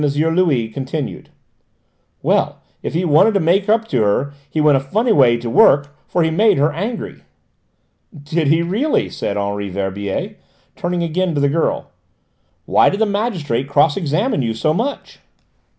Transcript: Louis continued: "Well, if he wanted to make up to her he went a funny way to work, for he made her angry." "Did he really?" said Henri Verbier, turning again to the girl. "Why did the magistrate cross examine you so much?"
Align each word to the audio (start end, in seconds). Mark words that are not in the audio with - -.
Louis 0.03 0.67
continued: 0.67 1.29
"Well, 2.23 2.59
if 2.81 2.95
he 2.95 3.05
wanted 3.05 3.35
to 3.35 3.39
make 3.39 3.69
up 3.69 3.87
to 3.89 4.01
her 4.01 4.33
he 4.49 4.59
went 4.59 4.77
a 4.77 4.79
funny 4.79 5.11
way 5.11 5.37
to 5.37 5.47
work, 5.47 5.95
for 6.07 6.23
he 6.23 6.31
made 6.31 6.57
her 6.57 6.73
angry." 6.73 7.21
"Did 8.11 8.47
he 8.47 8.63
really?" 8.63 9.11
said 9.11 9.37
Henri 9.37 9.69
Verbier, 9.69 10.37
turning 10.75 11.03
again 11.03 11.35
to 11.35 11.39
the 11.39 11.49
girl. 11.49 11.91
"Why 12.65 12.89
did 12.89 12.99
the 12.99 13.05
magistrate 13.05 13.67
cross 13.69 13.95
examine 13.95 14.41
you 14.41 14.55
so 14.55 14.73
much?" 14.73 15.19